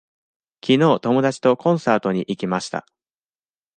[0.61, 2.87] きのう友達とコンサートに行きました。